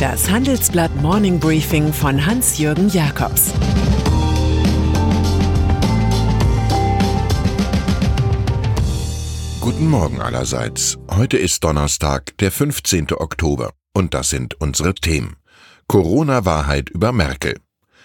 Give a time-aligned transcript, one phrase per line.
[0.00, 3.54] Das Handelsblatt Morning Briefing von Hans-Jürgen Jakobs
[9.60, 10.98] Guten Morgen allerseits.
[11.10, 13.12] Heute ist Donnerstag, der 15.
[13.12, 13.72] Oktober.
[13.94, 15.36] Und das sind unsere Themen.
[15.86, 17.58] Corona-Wahrheit über Merkel.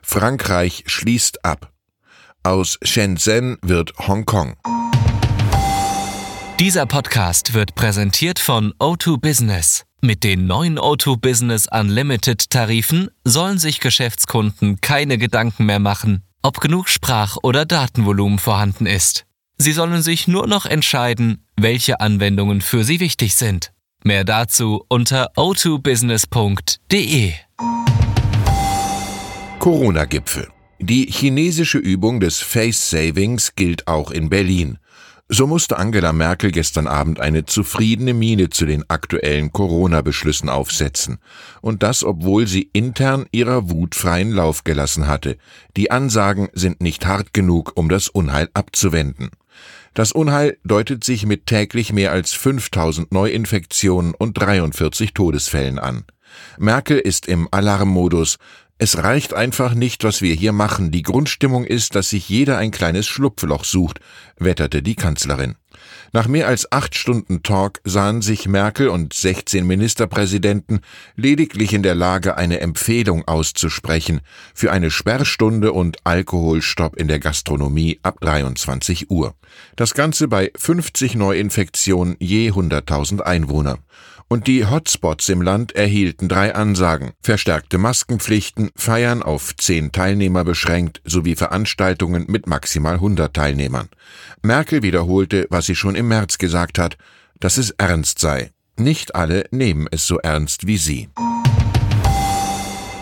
[0.00, 1.70] Frankreich schließt ab.
[2.42, 4.54] Aus Shenzhen wird Hongkong.
[6.58, 9.84] Dieser Podcast wird präsentiert von O2 Business.
[10.04, 16.60] Mit den neuen O2 Business Unlimited Tarifen sollen sich Geschäftskunden keine Gedanken mehr machen, ob
[16.60, 19.24] genug Sprach- oder Datenvolumen vorhanden ist.
[19.56, 23.72] Sie sollen sich nur noch entscheiden, welche Anwendungen für sie wichtig sind.
[24.02, 27.32] Mehr dazu unter o2business.de.
[29.58, 30.48] Corona-Gipfel.
[30.80, 34.76] Die chinesische Übung des Face Savings gilt auch in Berlin.
[35.30, 41.18] So musste Angela Merkel gestern Abend eine zufriedene Miene zu den aktuellen Corona-Beschlüssen aufsetzen.
[41.62, 45.38] Und das, obwohl sie intern ihrer Wut freien Lauf gelassen hatte.
[45.78, 49.30] Die Ansagen sind nicht hart genug, um das Unheil abzuwenden.
[49.94, 56.04] Das Unheil deutet sich mit täglich mehr als 5000 Neuinfektionen und 43 Todesfällen an.
[56.58, 58.36] Merkel ist im Alarmmodus,
[58.78, 60.90] es reicht einfach nicht, was wir hier machen.
[60.90, 64.00] Die Grundstimmung ist, dass sich jeder ein kleines Schlupfloch sucht,
[64.36, 65.54] wetterte die Kanzlerin.
[66.12, 70.80] Nach mehr als acht Stunden Talk sahen sich Merkel und 16 Ministerpräsidenten
[71.16, 74.20] lediglich in der Lage, eine Empfehlung auszusprechen
[74.54, 79.34] für eine Sperrstunde und Alkoholstopp in der Gastronomie ab 23 Uhr.
[79.76, 83.78] Das Ganze bei 50 Neuinfektionen je 100.000 Einwohner.
[84.28, 87.12] Und die Hotspots im Land erhielten drei Ansagen.
[87.22, 93.88] Verstärkte Maskenpflichten, Feiern auf zehn Teilnehmer beschränkt sowie Veranstaltungen mit maximal 100 Teilnehmern.
[94.42, 96.96] Merkel wiederholte, was sie schon im März gesagt hat,
[97.38, 98.50] dass es ernst sei.
[98.76, 101.08] Nicht alle nehmen es so ernst wie sie.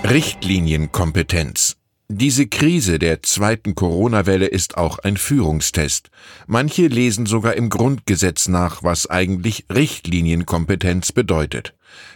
[0.05, 1.77] Richtlinienkompetenz.
[2.09, 6.11] Diese Krise der zweiten Corona-Welle ist auch ein Führungstest.
[6.47, 11.75] Manche lesen sogar im Grundgesetz nach, was eigentlich Richtlinienkompetenz bedeutet.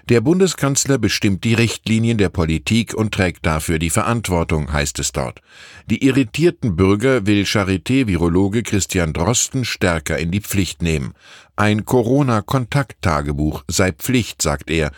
[0.09, 5.41] Der Bundeskanzler bestimmt die Richtlinien der Politik und trägt dafür die Verantwortung, heißt es dort.
[5.87, 11.15] Die irritierten Bürger will Charité-Virologe Christian Drosten stärker in die Pflicht nehmen.
[11.57, 14.93] Ein Corona-Kontakttagebuch sei Pflicht, sagt er.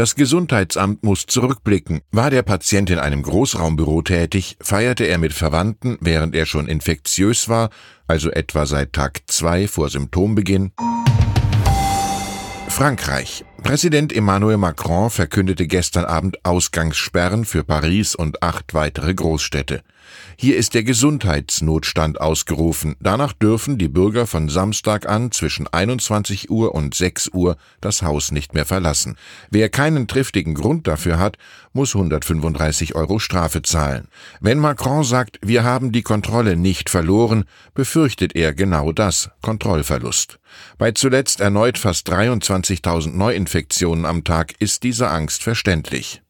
[0.00, 2.00] Das Gesundheitsamt muss zurückblicken.
[2.10, 7.50] War der Patient in einem Großraumbüro tätig, feierte er mit Verwandten, während er schon infektiös
[7.50, 7.68] war,
[8.06, 10.72] also etwa seit Tag zwei vor Symptombeginn?
[12.68, 13.44] Frankreich.
[13.62, 19.82] Präsident Emmanuel Macron verkündete gestern Abend Ausgangssperren für Paris und acht weitere Großstädte.
[20.36, 22.96] Hier ist der Gesundheitsnotstand ausgerufen.
[23.00, 28.32] Danach dürfen die Bürger von Samstag an zwischen 21 Uhr und 6 Uhr das Haus
[28.32, 29.16] nicht mehr verlassen.
[29.50, 31.36] Wer keinen triftigen Grund dafür hat,
[31.72, 34.08] muss 135 Euro Strafe zahlen.
[34.40, 37.44] Wenn Macron sagt, wir haben die Kontrolle nicht verloren,
[37.74, 40.40] befürchtet er genau das, Kontrollverlust.
[40.78, 43.49] Bei zuletzt erneut fast 23.000 Neuinfektionen
[44.04, 46.22] am Tag ist diese Angst verständlich.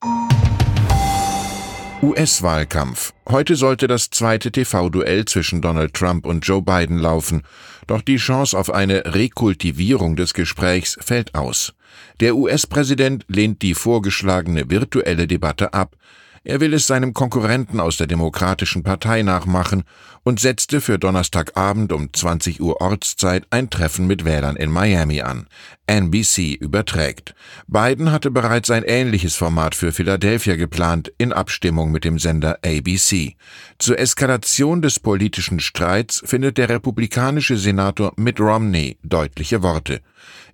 [2.03, 3.13] US-Wahlkampf.
[3.29, 7.43] Heute sollte das zweite TV-Duell zwischen Donald Trump und Joe Biden laufen,
[7.87, 11.75] doch die Chance auf eine Rekultivierung des Gesprächs fällt aus.
[12.21, 15.97] Der US-Präsident lehnt die vorgeschlagene virtuelle Debatte ab,
[16.43, 19.85] er will es seinem Konkurrenten aus der Demokratischen Partei nachmachen
[20.23, 25.47] und setzte für Donnerstagabend um 20 Uhr Ortszeit ein Treffen mit Wählern in Miami an.
[25.87, 27.35] NBC überträgt.
[27.67, 33.37] Biden hatte bereits ein ähnliches Format für Philadelphia geplant, in Abstimmung mit dem Sender ABC.
[33.79, 40.01] Zur Eskalation des politischen Streits findet der republikanische Senator Mitt Romney deutliche Worte.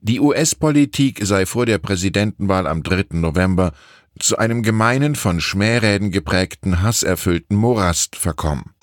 [0.01, 3.07] Die US-Politik sei vor der Präsidentenwahl am 3.
[3.11, 3.73] November
[4.19, 8.75] zu einem gemeinen, von Schmähräden geprägten, hasserfüllten Morast verkommen.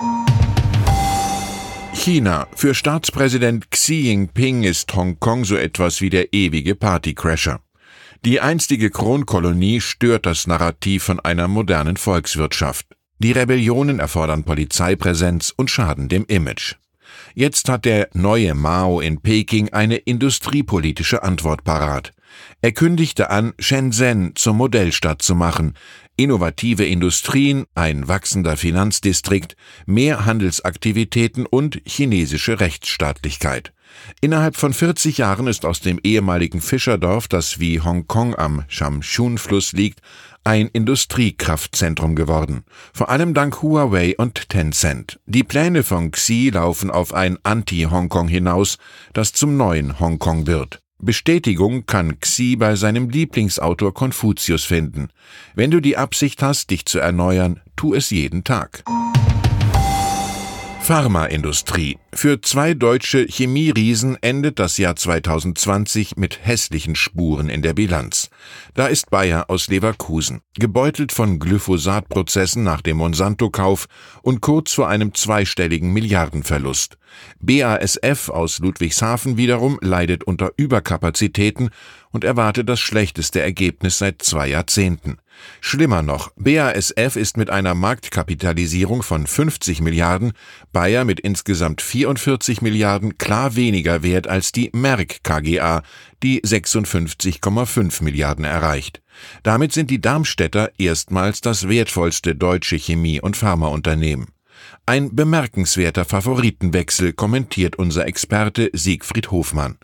[1.94, 2.48] China.
[2.56, 7.62] Für Staatspräsident Xi Jinping ist Hongkong so etwas wie der ewige Partycrasher.
[8.26, 12.88] Die einstige Kronkolonie stört das Narrativ von einer modernen Volkswirtschaft.
[13.20, 16.76] Die Rebellionen erfordern Polizeipräsenz und schaden dem Image.
[17.36, 22.12] Jetzt hat der neue Mao in Peking eine industriepolitische Antwort parat.
[22.62, 25.74] Er kündigte an, Shenzhen zur Modellstadt zu machen,
[26.16, 33.74] innovative Industrien, ein wachsender Finanzdistrikt, mehr Handelsaktivitäten und chinesische Rechtsstaatlichkeit.
[34.22, 40.02] Innerhalb von 40 Jahren ist aus dem ehemaligen Fischerdorf, das wie Hongkong am Shamshun-Fluss liegt,
[40.44, 42.64] ein Industriekraftzentrum geworden.
[42.94, 45.20] Vor allem dank Huawei und Tencent.
[45.26, 48.78] Die Pläne von Xi laufen auf ein Anti-Hongkong hinaus,
[49.14, 50.83] das zum neuen Hongkong wird.
[51.04, 55.10] Bestätigung kann Xi bei seinem Lieblingsautor Konfuzius finden.
[55.54, 58.84] Wenn du die Absicht hast, dich zu erneuern, tu es jeden Tag.
[60.84, 61.98] Pharmaindustrie.
[62.14, 68.30] Für zwei deutsche Chemieriesen endet das Jahr 2020 mit hässlichen Spuren in der Bilanz.
[68.74, 73.86] Da ist Bayer aus Leverkusen, gebeutelt von Glyphosatprozessen nach dem Monsanto-Kauf
[74.24, 76.98] und kurz vor einem zweistelligen Milliardenverlust.
[77.40, 81.70] BASF aus Ludwigshafen wiederum leidet unter Überkapazitäten
[82.12, 85.18] und erwartet das schlechteste Ergebnis seit zwei Jahrzehnten.
[85.62, 90.34] Schlimmer noch, BASF ist mit einer Marktkapitalisierung von 50 Milliarden,
[90.72, 95.84] Bayer mit insgesamt 44 Milliarden klar weniger wert als die Merck KGA,
[96.22, 99.02] die 56,5 Milliarden erreicht.
[99.44, 104.28] Damit sind die Darmstädter erstmals das wertvollste deutsche Chemie- und Pharmaunternehmen.
[104.86, 109.78] Ein bemerkenswerter Favoritenwechsel kommentiert unser Experte Siegfried Hofmann.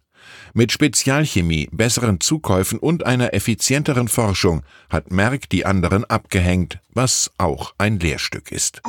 [0.53, 7.73] Mit Spezialchemie, besseren Zukäufen und einer effizienteren Forschung hat Merck die anderen abgehängt, was auch
[7.77, 8.81] ein Lehrstück ist.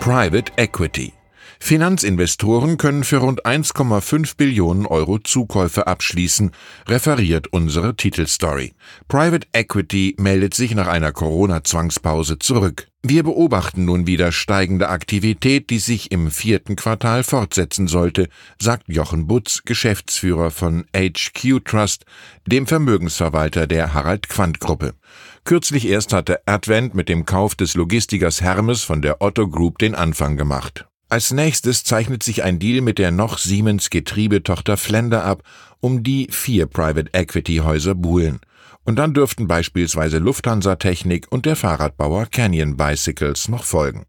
[0.00, 1.12] Private Equity
[1.58, 6.52] Finanzinvestoren können für rund 1,5 Billionen Euro Zukäufe abschließen,
[6.86, 8.74] referiert unsere Titelstory.
[9.08, 12.88] Private Equity meldet sich nach einer Corona-Zwangspause zurück.
[13.02, 18.28] Wir beobachten nun wieder steigende Aktivität, die sich im vierten Quartal fortsetzen sollte,
[18.60, 22.04] sagt Jochen Butz, Geschäftsführer von HQ Trust,
[22.46, 24.94] dem Vermögensverwalter der Harald Quandt Gruppe.
[25.44, 29.94] Kürzlich erst hatte Advent mit dem Kauf des Logistikers Hermes von der Otto Group den
[29.94, 30.86] Anfang gemacht.
[31.08, 35.44] Als nächstes zeichnet sich ein Deal mit der noch Siemens Getriebetochter Flender ab,
[35.78, 38.40] um die vier Private Equity Häuser buhlen.
[38.84, 44.04] Und dann dürften beispielsweise Lufthansa Technik und der Fahrradbauer Canyon Bicycles noch folgen.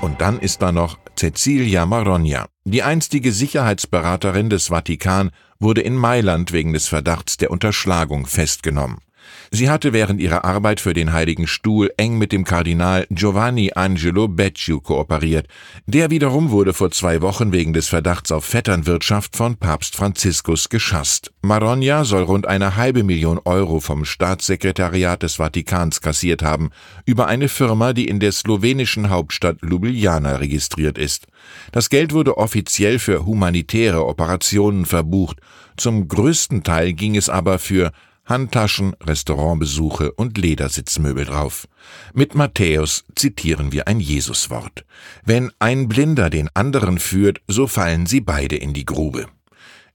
[0.00, 2.46] Und dann ist da noch Cecilia Marogna.
[2.64, 9.03] Die einstige Sicherheitsberaterin des Vatikan wurde in Mailand wegen des Verdachts der Unterschlagung festgenommen.
[9.50, 14.28] Sie hatte während ihrer Arbeit für den Heiligen Stuhl eng mit dem Kardinal Giovanni Angelo
[14.28, 15.46] Becciu kooperiert.
[15.86, 21.32] Der wiederum wurde vor zwei Wochen wegen des Verdachts auf Vetternwirtschaft von Papst Franziskus geschasst.
[21.42, 26.70] Marogna soll rund eine halbe Million Euro vom Staatssekretariat des Vatikans kassiert haben,
[27.04, 31.26] über eine Firma, die in der slowenischen Hauptstadt Ljubljana registriert ist.
[31.72, 35.40] Das Geld wurde offiziell für humanitäre Operationen verbucht,
[35.76, 37.92] zum größten Teil ging es aber für
[38.24, 41.68] Handtaschen, Restaurantbesuche und Ledersitzmöbel drauf.
[42.12, 44.84] Mit Matthäus zitieren wir ein Jesuswort.
[45.24, 49.26] Wenn ein Blinder den anderen führt, so fallen sie beide in die Grube.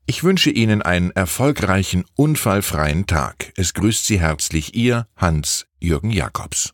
[0.05, 3.53] Ich wünsche Ihnen einen erfolgreichen, unfallfreien Tag.
[3.55, 6.73] Es grüßt Sie herzlich Ihr Hans Jürgen Jakobs.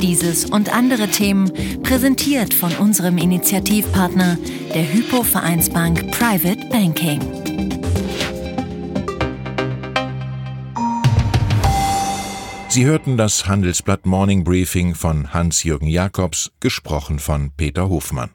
[0.00, 1.50] Dieses und andere Themen
[1.82, 4.38] präsentiert von unserem Initiativpartner,
[4.72, 7.20] der Hypo Vereinsbank Private Banking.
[12.68, 18.30] Sie hörten das Handelsblatt Morning Briefing von Hans-Jürgen Jakobs, gesprochen von Peter Hofmann.